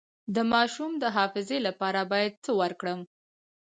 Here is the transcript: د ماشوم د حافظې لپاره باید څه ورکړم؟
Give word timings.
د 0.35 0.37
ماشوم 0.53 0.91
د 1.03 1.05
حافظې 1.15 1.57
لپاره 1.67 2.01
باید 2.11 2.33
څه 2.43 2.51
ورکړم؟ 2.61 2.99